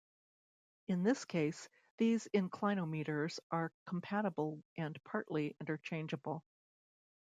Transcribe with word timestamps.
In 0.87 1.03
this 1.03 1.25
case, 1.25 1.69
these 1.97 2.27
inclinometers 2.33 3.37
are 3.51 3.71
compatible 3.85 4.63
and 4.75 4.99
partly 5.03 5.55
interchangeable. 5.59 6.43